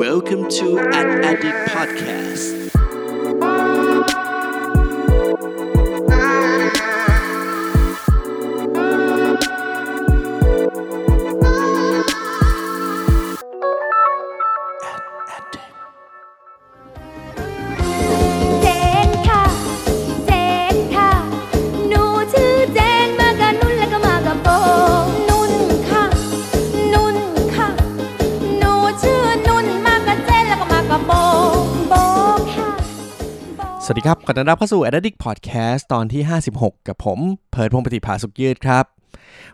[0.00, 2.89] Welcome to an Addict Podcast.
[33.92, 36.22] วัสดีครับ ขอต้อนรับเข้าสู่ Addict Podcast ตอนที่
[36.52, 37.18] 56 กับผม
[37.50, 38.84] เพิร์ดพงศ์ปฏิภาสุขยืดครับ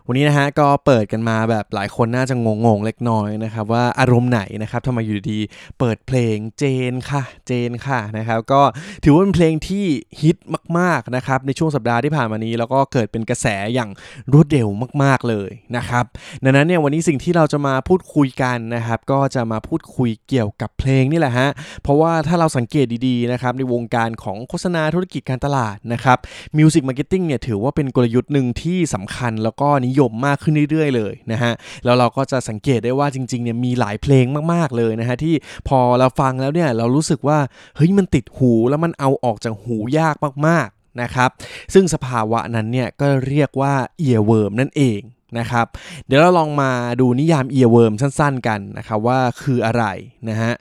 [0.07, 2.35] วันนี้นะฮะก็เปิดกันมาแบบหลายคนน่าจะ
[2.65, 5.39] งงๆเล็กน้อยนะครับว่าอารมณ์ไหนนะครับทำไมอยู่ดี
[5.79, 8.61] เปิดเพลงเจนค่ะเจนค่ะนะครับก็
[9.03, 9.85] ถือว่าเป็นเพลงที่
[10.21, 10.37] ฮิต
[10.79, 13.89] มากๆนะครับในช่วงสัปดาห์ที่ผ่านมานี้ แล้วก็เกิดเป็นกระแสอย่าง
[14.33, 14.67] รวดเร็ว
[15.03, 16.05] มากๆเลยนะครับ
[16.43, 21.49] ดังนั้นเนี่ยวันนี้สิ่งที่เราจะมาพูดคุยกันนะครับก็จะมาพูดคุยเกี่ยวกับเพลงนี่แหละฮะ
[21.83, 26.17] เพราะว่าถ้าเราสังเกตดีๆนะครับในวงการของโฆษณาธุรกิจการตลาดนะครับ
[26.57, 31.53] music marketing เนี่ยถือว่าเป็นกลยุทธ์หนึ่งที่สำคัญแล้วก็นิยมมากขึ้นเรื่อย ๆ เลยนะฮะ
[31.85, 35.35] แล้วเราก็จะสังเกตได้ว่าจริงๆเนี่ยมีหลายเพลงมากๆเลยนะฮะที่
[35.67, 37.39] พอเราฟังแล้วเนี่ยเรารู้สึกว่า
[37.75, 40.15] เฮ้ยมันติดหูแล้วมันเอาออกจากหูยาก
[40.47, 41.29] มากๆนะครับ
[41.73, 45.01] ซึ่งสภาวะนั้นเนี่ยก็เรียกว่า earworm นั่นเอง
[45.39, 45.65] นะครับ
[46.07, 49.83] เดี๋ยวเราลองมาดูนิยาม earworm สั้นๆกันนะครับว่าคืออะไร
[50.29, 50.53] นะฮะ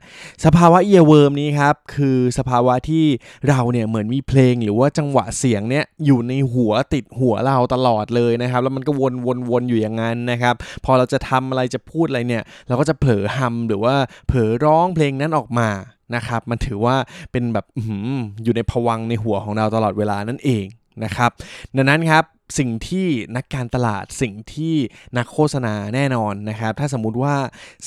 [0.45, 3.05] สภาวะ earworm นี้ครับคือสภาวะที่
[3.48, 13.94] เราเนี่ยเหมือนมีเพลงหรือว่าจังหวะเสียงเนี่ยอยู่ในหัวติดหัวเราตลอดเลยนะครับ แล้วมันก็วนวนวนอยู่อย่างนั้นนะครับ พอเราจะทำอะไรจะพูดอะไรเนี่ย เราก็จะเผลอฮัมหรือว่า
[14.27, 15.69] เผลอร้องเพลงนั้นออกมา
[16.14, 16.97] นะครับ มันถือว่า
[17.33, 17.67] เป็นแบบ
[18.44, 20.67] อยู่ในภวังค์ในหัวของเราตลอดเวลานั่นเอง
[21.05, 21.30] นะครับ
[21.77, 22.25] ดังนั้นครับ
[22.58, 24.75] สิ่งที่นักการตลาดสิ่งที่
[25.16, 27.36] นักโฆษณาแน่นอนนะครับ ถ้าสมมุติว่า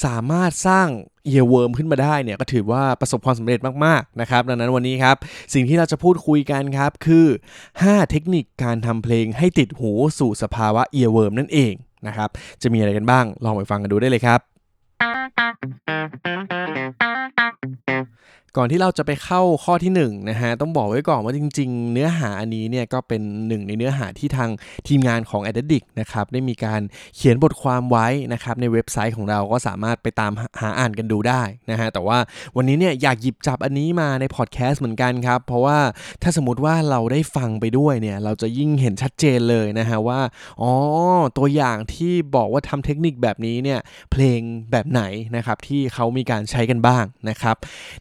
[0.05, 0.87] สามารถสร้าง
[1.25, 5.15] earworm ขึ้นมาได้เนี่ยก็ถือว่าประสบความสำเร็จมากๆนะครับดังนั้นวันนี้ครับ
[5.53, 7.25] สิ่งที่เราจะพูดคุยกันครับคือ
[7.67, 11.73] 5 เทคนิคการทำเพลงให้ติดหูสู่สภาวะ earworm นั่นเอง
[12.07, 12.29] นะครับ
[12.61, 14.39] จะมีอะไรกันบ้างลองไปฟังกันดูได้เลยครับ
[18.57, 24.49] ก่อนที่เราจะไปเข้าข้อที่1นงนะฮะต้องบอกไว้ก่อนว่าจริง ๆ เนื้อหาอันนี้เนี่ยก็เป็นหนึ่งในเนื้อหาที่ทาง
[24.87, 26.81] ทีมงานของ a d d i c t นะครับได้มีการ
[27.15, 32.17] เขียนบทความไว้นะครับในเว็บไซต์ของเราก็สามารถไปตามหาอ่านกันดูได้นะฮะแต่ว่า
[32.55, 35.77] วันนี้เนี่ยอยากหยิบจับอันนี้มาในพอดแคสต์เหมือนกันครับเพราะว่า
[36.23, 40.19] ถ้าสมมติว่าเราได้ฟังไปด้วยเนี่ยเราจะยิ่งเห็นชัดเจนเลยนะฮะว่า
[40.61, 40.71] อ๋อ
[41.37, 43.79] ตัวอย่างที่บอกว่าทำเทคนิคแบบนี้เนี่ย
[44.11, 44.39] เพลง
[44.71, 45.01] แบบไหน
[45.35, 47.55] นะครับที่เขามีการใช้กันบ้างนะครับ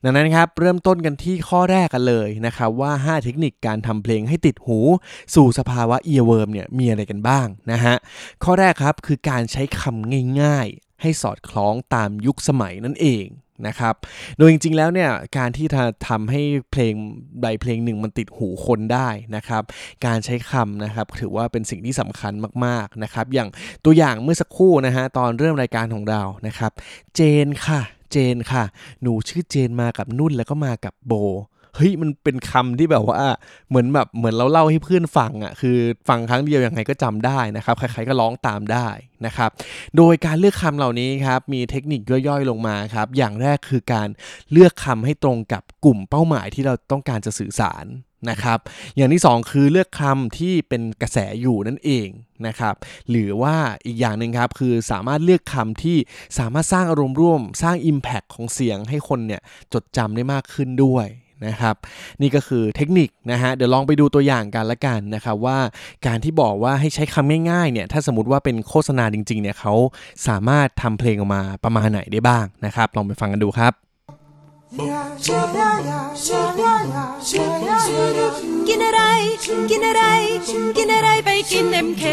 [0.05, 4.79] ดังนั้นครับเริ่มต้นกันที่ข้อแรกกันเลยนะครับว่า 5 เทคนิคการทำเพลงให้ติดหู
[5.35, 7.95] สู่สภาวะเอียเวิร์มเนี่ยมีอะไรกันบ้างนะฮะ
[8.45, 13.27] ข้อแรกครับคือการใช้คำง่ายๆ ให้สอดคล้องตามยุคสมัยนั่นเอง
[13.67, 13.95] นะครับ
[14.39, 16.95] โดยจริงๆ แล้วเนี่ยการที่จะทำให้เพลง
[17.43, 19.63] ใดเพลงหนึ่งมันติดหูคนได้นะครับ
[20.07, 22.33] การใช้คำนะครับถือว่าเป็นสิ่งที่สำคัญ
[22.65, 23.49] มากๆนะครับ อย่าง
[23.85, 26.73] ตัวอย่างเมื่อสักครู่นะฮะตอนเริ่มรายการของเรานะครับ
[27.15, 28.65] เจนค่ะ เจนค่ะ
[29.03, 31.15] หนูชื่อเจนมากับนุ่นแล้วก็มากับโบ
[31.77, 33.21] เฮ้ยมันเป็นคำที่แบบว่า
[33.69, 35.77] เหมือนแบบเหมือนเราเล่าให้เพื่อนฟังอะคือ
[36.09, 38.89] ฟังครั้งเดียวยังไงก็จำได้นะครับใครๆก็ร้องตามได้
[39.27, 39.51] นะครับ
[39.97, 44.09] โดยการเลือกคำเหล่านี้ครับมีเทคนิคย่อยๆลงมาครับอย่างแรกคือการ
[44.53, 47.85] เลือกคำให้ตรงกับกลุ่มเป้าหมายที่เราต้องการจะสื่อสาร
[48.31, 48.59] นะครับ
[48.97, 52.09] อย่างที่สองคือเลือกคำที่เป็นกระแสอยู่นั่นเอง
[52.47, 52.75] นะครับ
[53.11, 53.57] หรือว่า
[53.87, 55.97] อีกอย่างหนึ่งครับคือสามารถเลือกคำที่
[56.39, 59.41] สามารถสร้างอารมณ์ร่วม สร้าง Impact ของเสียงให้คนเนี่ย
[59.73, 61.09] จดจำได้มากขึ้นด้วย
[61.47, 61.77] นะครับ
[62.23, 65.59] นี่ก็คือเทคนิคนะฮะเดี๋ยวลองไปดูตัวอย่างกันละกันนะครับว่า
[66.07, 69.75] การที่บอกว่าให้ใช้คำง่ายๆเนี่ยถ้าสมมติว่าเป็นโฆษณาจริงๆเนี่ยเขา
[70.29, 73.88] สามารถทำเพลงออกมาประมาณไหนได้บ้างนะครับลองไปฟังกันดูครับ
[74.71, 79.01] กินอะไร
[79.71, 80.03] กินอะไร
[80.77, 82.05] กินอะไรไปกินเอ็มเค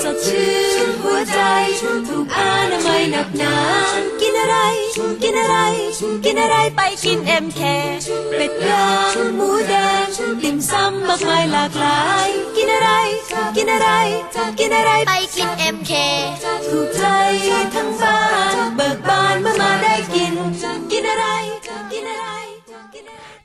[0.00, 0.52] สดชื่
[0.86, 1.40] นหัวใจ
[2.08, 2.40] ถูกอ
[2.70, 3.56] นามัยหนักหนา
[4.20, 4.56] กินอะไร
[5.22, 5.56] กินอะไร
[6.24, 7.60] กินอะไรไปกินเอ็มเค
[8.36, 10.06] เป็ดย่างหมูแดง
[10.42, 12.90] ติ่มซำมากมายหลากหลาย กินอะไร
[13.56, 13.88] กินอะไร
[14.58, 15.92] กินอะไรไปกินเอ็มเค
[16.68, 17.02] ถูกใจ
[17.74, 18.33] ทั้งบ้าน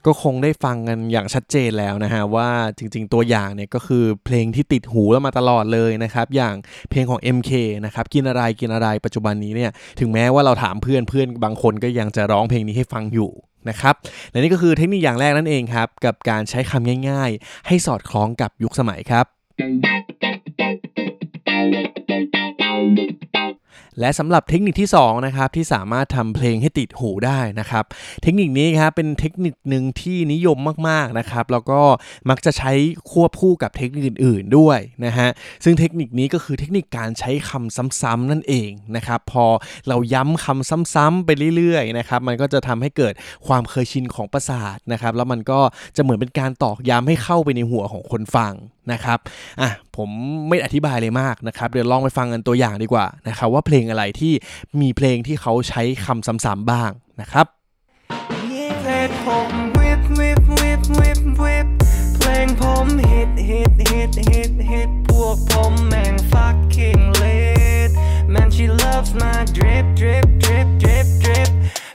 [0.06, 6.56] ก็คงได้ฟังกันอย่างชัดเจนแล้วนะฮะว่าจริงๆตัวอย่างเนี่ยก็คือเพลงที่ติดหูเรามาตลอดเลยนะครับ อย่าง
[6.90, 7.52] เพลงของ MK
[7.86, 13.32] นะครับกินอะไรกินอะไรปัจจุบันนี้เนี่ยถึงแม้ว่าเราถามเพื่อนเพื่อนบางคนก็ยังจะร้องเพลงนี้ให้ฟังอยู่
[13.70, 13.96] นะครับ
[14.30, 19.26] และนี่ก็คือเทคนิคอย่างแรกนั่นเองครับ กับการใช้คำง่าย ๆ ให้สอดคล้องกับยุคสมัยครับ
[24.00, 27.84] และสำหรับเทคนิคที่2นะครับที่สามารถทำเพลงให้ติดหูได้นะครับ
[28.24, 30.58] เทคนิคนี้ครับเป็นเทคนิคหนึ่งที่นิยม
[30.90, 31.82] มากๆนะครับ แล้วก็
[32.30, 32.72] มักจะใช้
[33.12, 35.30] ควบคู่กับเทคนิคอื่น ๆด้วยนะฮะ
[35.64, 39.46] ซึ่งเทคนิคนี้ก็คือเทคนิคการใช้คำซ้ำๆนั่นเองนะครับพอ
[39.88, 43.14] เราย้ำคำซ้ำๆไปเรื่อยๆนะครับมันก็จะทำให้เกิด
[43.48, 45.60] ความเคยชินของประสาทนะครับแล้วมันก็
[45.96, 48.54] จะเหมือนเป็นการตอกย้ำให้เข้าไปในหัวของคนฟัง
[48.92, 49.20] นะครับ
[49.62, 49.70] อะ
[50.00, 50.12] ผม
[50.50, 54.34] ไม่อธิบายเลยมากนะครับเดี๋ยวลองไปฟังกันตัวอย่างดีกว่านะครับว่าเพลงอะไรที่
[54.82, 56.92] มีเพลงที่เขาใช้คำซ้ำๆบ้าง
[57.22, 57.46] นะครับ
[58.82, 61.68] เพลงผมวิบวิบวิบวิบวิบ
[62.18, 67.92] เพลงผมฮิตฮิตฮิตฮิตฮิตพวกผมแม่ง fucking lit
[68.34, 71.50] man she loves my drip drip drip drip drip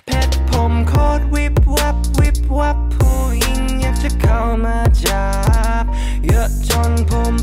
[0.07, 5.25] เพชรผมโคตรวิบวับวิบวับผู้หญิงอยากจะเข้ามาจั
[5.83, 5.85] บ
[6.27, 7.35] เยอะจนผม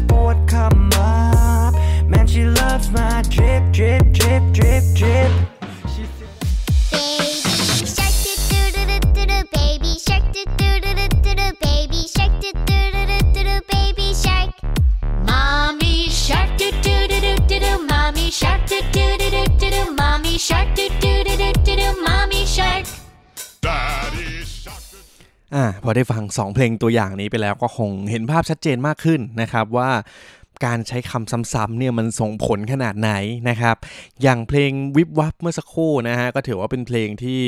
[25.56, 29.90] อ่าพอได้ฟัง 2 เพลงตัวอย่างนี้ไปแล้วก็คงเห็นภาพชัดเจนมากขึ้นนะครับว่า
[30.66, 33.12] การใช้คำซ้ำๆเนี่ยมันส่งผลขนาดไหน
[33.50, 33.76] นะครับ
[34.24, 37.40] อย่างเพลงวิบวับเมื่อสักครู่นะฮะก็ถือว่าเป็นเพลงที่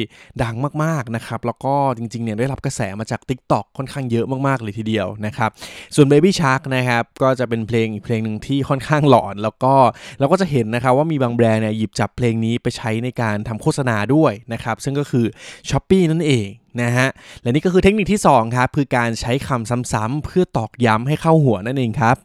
[0.43, 5.49] ดังมากๆนะครับ แล้วก็จริงๆเนี่ยได้รับกระแสมาจาก Tik t o อกค่อนข้างเยอะมากๆเลยทีเดียวนะครับ
[5.95, 9.73] ส่วน Baby Shark นะครับก็จะเป็นเพลงอีกเพลงหนึ่งที่ค่อนข้างหลอน แล้วก็
[10.19, 15.25] เราก็จะเห็นนะครับว่ามีบางแบรนด์เนี่ยหยิบจับเพลงนี้ไปใช้ในการทำโฆษณาด้วยนะครับ ซึ่งก็คือ
[15.69, 16.47] s h o p e e นั่นเอง
[16.81, 17.07] นะฮะ
[17.41, 22.15] และนี่ก็คือเทคนิคที่2ครับคือการใช้คำซ้ำๆเพื่อตอกย้ำให้เข้าหัวนั่นเองครับ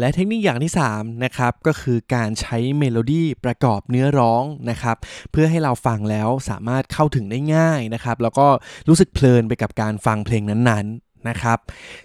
[0.00, 4.96] และเทคนิคอย่างที่3นะครับก็คือการใช้เมโลดี้ประกอบเนื้อร้องนะครับ
[5.30, 8.46] เพื่อให้เราฟังแล้วสามารถเข้าถึงได้ง่ายนะครับแล้วก็
[8.88, 11.58] รู้สึกเพลินไปกับการฟังเพลงนั้นๆ นะครับ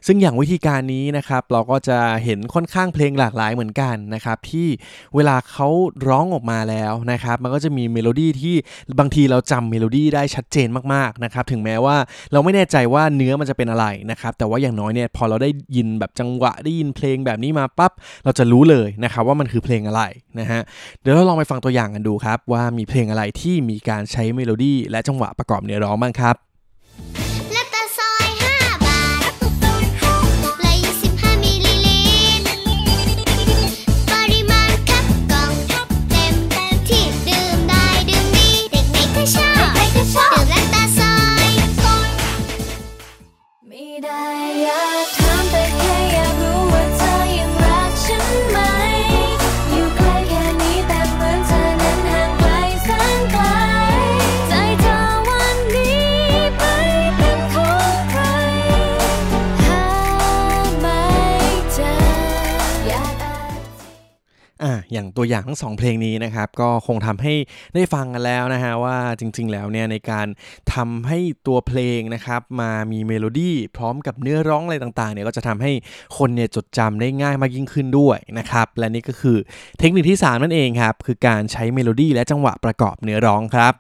[0.06, 4.67] ซึ่งอย่างวิธีการนี้นะครับเราก็จะเห็นค่อนข้างเพลงหลากหลายเหมือนกันนะครับที่
[5.15, 5.67] เวลาเขา
[6.07, 8.56] ร้องออกมาแล้วนะครับมันก็จะมีเมโลดี้ที่
[9.00, 11.97] บางทีเราจำเมโลดี้ได้ชัดเจนมากๆนะครับถึงแม้ว่า
[12.31, 17.91] เราไม่แน่ใจว่าเนื้อมันจะเป็นอะไรนะครับแต่ว่าอย่างน้อยเนี่ยพอเราได้ยินแบบจังหวะได้ยินเพลงแบบนี้มาปั๊บ
[18.23, 20.01] เราจะรู้เลยนะครับว่ามันคือเพลงอะไร
[20.39, 20.62] นะฮะ
[21.01, 26.44] เดี๋ยวเราลองไปฟังตัวอย่างกันดูครับว่ามีเพลงอะไรที่มีการใช้เมโลดี้และจังหวะประกอบเนื้อร้องบ้างครับ
[64.92, 67.33] อย่างตัวอย่างทั้งสองเพลงนี้นะครับ ก็คงทำให้
[67.75, 70.27] ได้ฟังกันแล้วนะฮะว่าจริง ๆ แล้วเนี่ยในการ
[70.74, 75.72] ทำให้ตัวเพลงนะครับมามีเมโลดี้พร้อมกับเนื้อร้องอะไรต่างๆเนี่ยก็จะทำให้
[76.18, 79.38] คนเนี่ยจดจำได้ง่ายมากยิ่งขึ้นด้วยนะครับ และนี่ก็คือ
[79.80, 83.74] เทคนิคที่ 3 นั่นเองครับ คือการใช้เมโลดี้และจังหวะประกอบเนื้อร้องครับ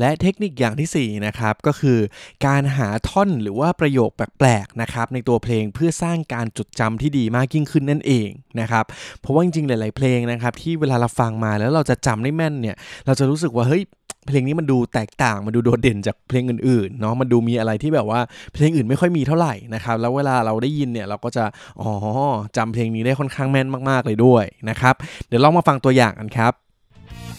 [0.00, 1.98] และเทคนิคอย่างทีสี่4นะครับก็คือ
[2.46, 8.28] การหาท่อนหรือว่าประโยคแปลกๆนะครับในตัวเพลงเพื่อสร้างการจดจำที่ดีมากยิ่งขึ้นนั่นเอง
[8.60, 8.84] นะครับ
[9.20, 12.76] เพราะว่าจริงๆหลาย ๆ เพลงนะครับที่เวลาเราฟังมาแล้วเราจะจำได้แม่นเนี่ย
[13.06, 13.84] เราจะรู้สึกว่าเฮ้ย
[14.26, 18.20] เพลงนี้มันดูแตกต่างมันดูโดดเด่นจากเพลงอื่นๆเนาะมันดูมีอะไรที่แบบว่า
[18.54, 21.44] เพลงอื่นไม่ค่อยมีเท่าไหร่นะครับแล้วเวลาเราได้ยินเนี่ยเราก็จะ
[21.80, 21.90] อ๋อ
[22.56, 24.94] จำเพลงนี้ได้ค่อนข้างแม่นมากๆเลยด้วยนะครับ
[25.28, 26.52] เดี๋ยวลองมาฟังตัวอย่างกันครับ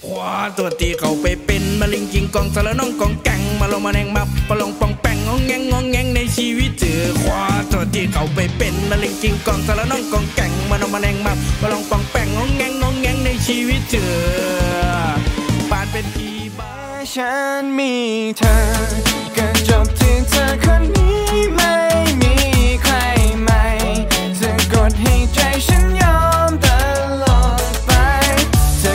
[0.05, 14.11] คว้าตัวตีเขาไปเป็นมาลิงกิงกองสารน้องกองแกงมาลงมาแนงมาปลงปองแปงงองแงงงองแงงในชีวิตเจอคว้าตัวที่เขาไปเป็นมาลิงกิงกองสารน้องกองแกงมาลงมาแนงมาปลงปองแปงงองแงงงองแงงในชีวิตเจอ
[15.69, 16.73] ปานเป็นอีบ้า
[17.13, 17.93] ฉันมี
[18.37, 18.55] เธอ
[19.37, 21.73] ก็จบที่เธอคนนี้ไม่
[22.21, 22.33] มี
[22.83, 22.95] ใคร
[23.43, 23.63] ใหม่
[24.39, 25.98] จะกดให้ใจฉัน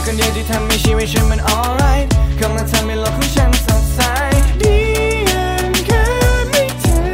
[0.07, 2.07] คนเดียวที่ทำให้ชีวิตฉันมัน alright
[2.41, 4.01] กำลังทำให้โลกของฉันสดใส
[4.63, 4.77] ดี
[5.27, 6.05] อย่างแค่
[6.53, 7.05] มีเธอ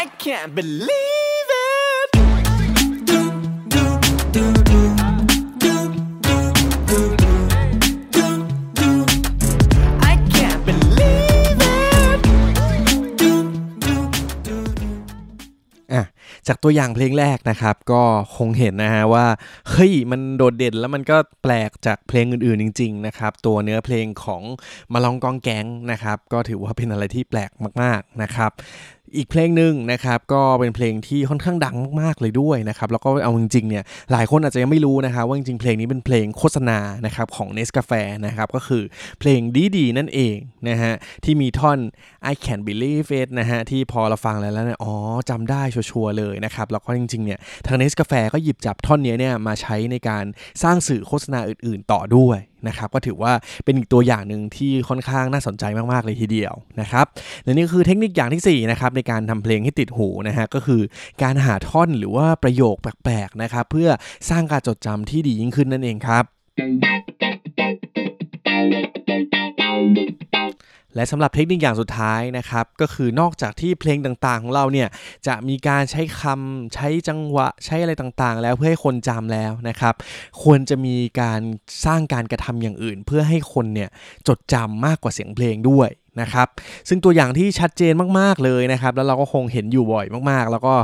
[0.00, 1.05] I can't believe
[16.48, 18.02] จากตัวอย่างเพลงแรกนะครับ ก็
[18.36, 19.26] คงเห็นนะฮะว่า
[19.70, 24.42] เฮ้ยมันโดดเด่นแล้วมันก็แปลกจากเพลงอื่นๆ จริง ๆ นะครับ ตัวเนื้อเพลงของ
[24.92, 27.50] มาลองกองแก๊งนะครับ ก็ถือว่าเป็นอะไรที่แปลก
[27.82, 28.50] มากๆนะครับ
[29.16, 37.92] อีกเพลงหนึ่งนะครับก็เป็นเพลงที่ค่อนข้างดังมากๆเลยด้วยนะครับแล้วก็เอาจริงๆเนี่ยหลายคนอาจจะยังไม่รู้นะครับว่าจริงๆเพลงนี้เป็นเพลงโฆษณานะครับของเนสกาแฟ
[38.26, 38.82] นะครับก็คือ
[39.20, 39.40] เพลง
[39.76, 40.36] ดีๆนั่นเอง
[40.68, 40.94] นะฮะ
[41.24, 41.78] ที่มีท่อน
[42.32, 44.94] I can believe it นะฮะที่พอเราฟังแล้วแล้วเนี่ยอ๋อ
[45.30, 50.24] จำได้ชัวร์เลยนะครับแล้วก็จริงๆเนี่ยทางเนสกาแฟก็หยิบจับท่อนนี้เนี่ยมาใช้ในการ
[50.62, 53.32] สร้างสื่อโฆษณาอื่นๆ ต่อด้วยนะครับก็ถือว่า
[53.64, 57.06] เป็นอีกตัวอย่างหนึ่งที่ค่อนข้างน่าสนใจมากๆเลยทีเดียวนะครับ
[57.44, 60.80] และนี่คือเทคนิคอย่างที่4นะครับในการทำเพลงให้ติดหูนะฮะก็คือ
[61.22, 63.88] การหาท่อนหรือว่าประโยคแปลกๆนะครับเพื่อ
[64.30, 66.24] สร้างการจดจำที่ดียิ่งขึ้นนั่นเองครับ
[70.96, 74.88] และสำหรับเทคนิคอย่างสุดท้ายนะครับ ก็คือนอกจากที่เพลงต่างๆ ของเราเนี่ย
[75.26, 79.94] จะมีการใช้คำใช้จังหวะใช้อะไรต่างๆ แล้วเพื่อให้คนจำแล้วนะครับ
[80.42, 81.40] ควรจะมีการ
[81.84, 83.90] สร้างการกระทำอย่างอื่น เพื่อให้คนเนี่ย
[84.28, 86.48] จดจำมากกว่าเสียงเพลงด้วย นะครับ
[86.88, 90.74] ซึ่งตัวอย่างที่ชัดเจนมากๆเลยนะครับแล้วเราก็คงเห็นอยู่บ่อยมากๆ แล้วก็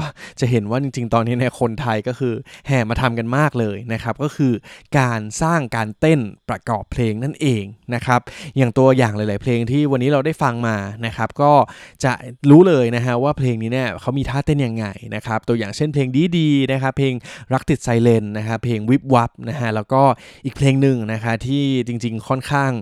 [0.41, 2.35] จะเห็นว่าจริง ๆ ตอนนี้เนี่ยคนไทยก็คือ
[2.67, 4.53] แห่มาทำกันมากเลยนะครับก็คือ
[4.99, 8.21] การสร้างการเต้นประกอบเพลงนั่นเองนะครับ
[8.57, 11.53] อย่างตัวอย่างหลาย ๆ เพลงที่วันนี้เราได้ฟังมานะครับก็
[12.05, 12.13] จะ
[12.51, 17.15] รู้เลยนะฮะว่าเพลงนี้เนี่ยเขามีท่าเต้นยังไงนะครับตัวอย่างเช่นเพลงดีดีๆนะครับเพลง
[17.53, 20.03] รักติดไซเลนนะครับเพลงวิบวับนะฮะแล้วก็
[20.45, 22.73] อีกเพลงหนึ่งนะคะที่จริง ๆ ค่อนข้าง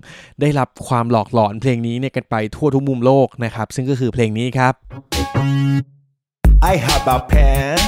[0.40, 4.74] ได้รับความหลอกหลอนเพลงนี้เนี่ยกันไปทั่วทุกมุมโลกนะครับ ซึ่งก็คือเพลงนี้ครับ
[6.62, 7.78] I have a pen.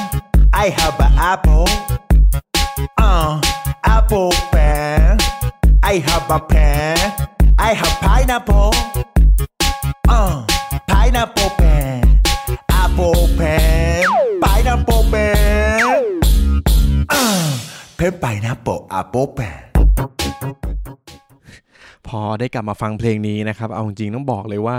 [0.51, 1.67] I have a apple.
[2.97, 3.39] Uh,
[3.83, 5.17] apple pen.
[5.83, 6.97] I have a pen.
[7.59, 8.71] I have pineapple.
[10.09, 10.45] Uh,
[10.87, 12.21] pineapple pen.
[12.69, 14.03] Apple pen.
[14.41, 16.21] Pineapple pen.
[17.09, 17.59] Uh,
[17.97, 19.72] pen pineapple apple pen.
[22.09, 24.77] พอได้กลับมาฟังเพลงนี้นะครับ เอาจริงๆต้องบอกเลยว่า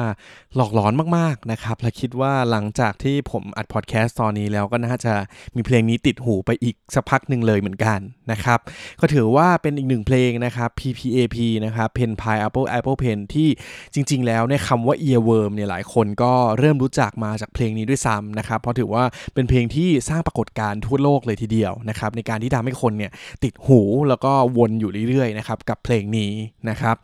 [0.56, 5.14] หลอกหลอนมากๆนะครับ และคิดว่าหลังจากที่ผมอัดพอดแคสต์ตอนนี้แล้วก็น่าจะ
[5.56, 7.98] มีเพลงนี้ติดหูไปอีกสักพักหนึ่งเลยเหมือนกัน
[8.32, 8.58] นะครับ
[9.00, 13.48] ก็ถือว่าเป็นอีกหนึ่งเพลงนะครับ PPAP นะครับ Pen Pie Apple Apple Pen ที่
[13.94, 19.04] จริง ๆ แล้วเนี่ยคำว่า earworm เนี่ยหลายคนก็เริ่มรู้จักมาจากเพลงนี้ด้วยซ้ำนะครับ เพราะถือว่า
[19.34, 23.12] เป็นเพลงที่สร้างปรากฏการณ์ทั่วโลกเลยทีเดียวนะครับในการที่ทำให้คนเนี่ย
[23.44, 26.32] ติดหูแล้วก็วนอยู่เรื่อยๆนะครับกับเพลงนี้
[26.70, 26.96] นะครับ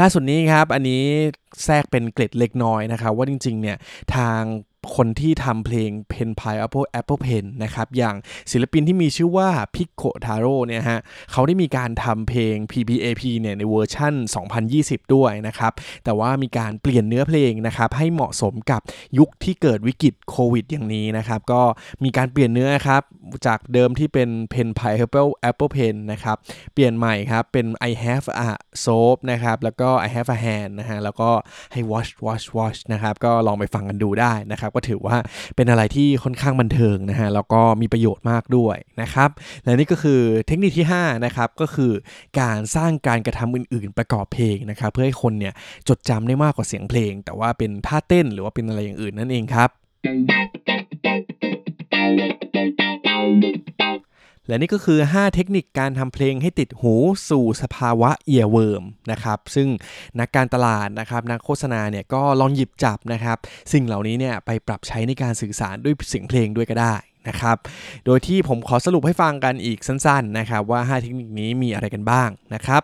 [0.00, 1.02] ล่าสุดนี้ครับ อันนี้
[1.64, 3.76] แทรกเป็นเกร็ดเล็กน้อยนะครับ ว่าจริงๆเนี่ย
[4.14, 4.40] ทาง
[4.94, 8.16] คนที่ทำเพลง Pen Pie Apple Apple Pen นะครับอย่าง
[8.52, 11.00] ศิลปินที่มีชื่อว่าพิกโ t ทาโรเนี่ยฮะ
[11.32, 14.14] เขาได้มีการทำเพลง PPAP เนี่ยในเวอร์ชั่น
[14.64, 15.72] 2020 ด้วยนะครับ
[16.04, 18.80] แต่ว่ามีการเปลี่ยนเนื้อเพลงนะครับให้เหมาะสมกับ
[19.18, 21.62] ยุคที่เกิดวิกฤตโควิดอย่างนี้นะครับ ก็
[22.04, 23.02] มีการเปลี่ยนเนื้อครับ
[23.46, 26.36] จากเดิมที่เป็น Pen Pie Apple Apple Pen นะครับ
[26.72, 28.50] เปลี่ยนใหม่ครับเป็น I have a
[28.84, 31.30] soap นะครับแล้วก็ I have a hand นะฮะแล้วก็
[31.72, 35.16] ให้ wash wash wash นะครับก็ลองไปฟังกันดูได้นะครับก็ถือว่า
[35.56, 39.30] เป็นอะไรที่ค่อนข้างบันเทิงนะฮะแล้วก็มีประโยชน์มากด้วยนะครับ
[39.62, 41.92] และนี่ก็คือเทคนิคที่5นะครับก็คือ
[42.40, 45.54] การสร้างการกระทำอื่น ๆ ประกอบเพลงนะครับเพื่อให้คนเนี่ย
[45.88, 49.70] จดจำได้มากกว่าเสียงเพลง แต่ว่าเป็นท่าเต้นหรือว่าเป็นอะไรอย่างอื่นนั่นเองครับ
[54.48, 56.94] และนี่ก็คือ 5 เทคนิคการทำเพลงให้ติดหู
[57.30, 59.68] สู่สภาวะเอียเวิร์มนะครับซึ่ง
[60.20, 63.36] นักการตลาดนะครับนักโฆษณาเนี่ยก็ลองหยิบจับนะครับ
[63.72, 66.94] สิ่งเหล่านี้เนี่ยไปปรับใช้ในการสื่อสารด้วยเสียงเพลงด้วยก็ได้
[67.28, 67.56] นะครับ
[68.06, 72.82] โดยที่ผมขอสรุปให้ฟังกันอีกสั้นๆนะครับว่า 5 เทคนิคนี้มีอะไรกันบ้างนะครับ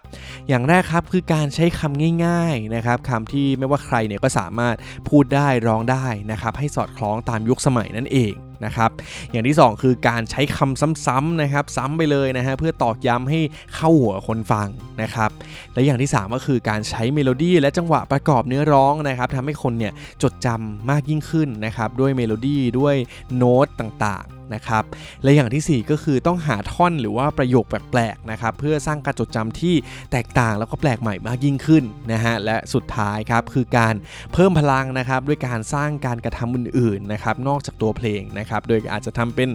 [0.48, 4.76] อย่างแรกครับคือการใช้คำง่ายๆนะครับคำที่ไม่ว่าใครเนี่ยก็สามารถ
[5.08, 8.34] พูดได้ร้องได้นะครับให้สอดคล้องตามยุคสมัยนั่นเอง
[8.66, 8.90] นะครับ
[9.30, 13.40] อย่างที่ 2 คือการใช้คำซ้ำๆนะครับซ้ำไปเลยนะฮะเพื่อตอกย้ำให้
[13.74, 14.68] เข้าหัวคนฟัง
[15.02, 15.30] นะครับ
[15.74, 22.94] และอย่างที่ 3 ก็คือการใช้เมโลดี้และจังหวะประกอบเนื้อร้องนะครับทำให้คนเนี่ยจดจำมากยิ่งขึ้นนะครับด้วยเมโลดี้ด้วย
[23.36, 24.84] โน้ตต่างๆนะครับ
[25.22, 29.74] และอย่างทีสี่ 4 ก็คือต้องหาท่อนหรือว่าประโยคแปลกๆนะครับเพื่อสร้างการจดจำที่
[30.12, 33.94] แตกต่างแล้วก็แปลกใหม่มากยิ่งขึ้นนะฮะและสุดท้ายครับคือการ
[34.32, 39.48] เพิ่มพลังนะครับด้วยการสร้างการกระทำอื่นๆนะครับนอกจากตัวเพลงนะครับโดยอาจจะทำเป็น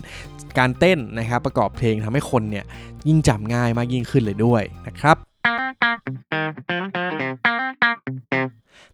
[0.59, 2.65] การเต้นนะครับประกอบเพลงทำให้คนเนี่ย
[3.07, 5.17] ยิ่งจำง่ายมากยิ่งขึ้นเลยด้วยนะครับ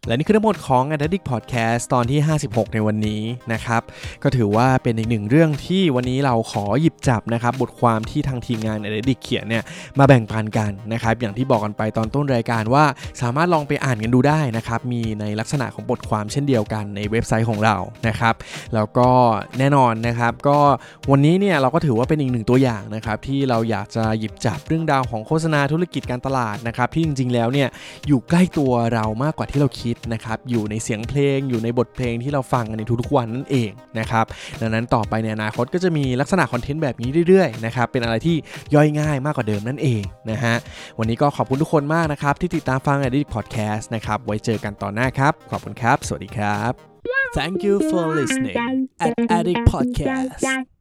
[0.06, 3.82] และนี่คือทั้งหมดของ a d d i c t Podcast ตอนที่ 56 ในวันนี้นะครับ
[4.22, 9.62] ก็ถือว่าเป็นอีกหนึ่งเรื่องที่วันนี้เราขอหยิบจับนะครับ บทความที่ทางทีมงาน a d d i c t เขียนเนี่ย
[9.98, 12.84] มาแบ่งปันกันนะครับ อย่างที่บอกกันไปตอนต้นรายการว่า
[13.22, 17.76] สามารถลองไปอ่านกันดูได้นะครับ มีในลักษณะของบทความเช่นเดียวกันในเว็บไซต์ของเรา
[18.08, 18.34] นะครับ
[18.74, 19.08] แล้วก็
[19.58, 20.58] แน่นอนนะครับ ก็
[21.10, 27.68] วันนี้เนี่ยเราก็ถือว่าเป็นอีกหนึ่งตัวอย่างนะครับที่เราอยากจะหยิบจับเรื่องราวของโฆษณาธุรกิจการตลาดนะครับที่จริง ๆ แล้วเนี่ย
[28.06, 34.24] อยู่ใกล้ตัวเรามากกว่าที่เราคิดนะครับอยู่ในเสียงเพลง อยู่ในบทเพลงที่เราฟังกันในทุกๆวันนั่นเองนะครับ
[34.60, 38.36] ดังนั้นต่อไปในอนาคตก็จะมีลักษณะคอนเทนต์แบบนี้เรื่อยๆนะครับเป็นอะไรที่
[38.74, 40.54] ย่อยง่ายมากกว่าเดิมนั่นเองนะฮะ
[40.98, 46.72] วันนี้ก็ขอบคุณทุกคนมากนะครับที่ติดตามฟัง Edit Podcast นะครับไว้เจอกันตอนหน้าครับ ขอบคุณครับ สวัสดีครับ
[47.38, 50.73] Thank you for listening at Addict Podcast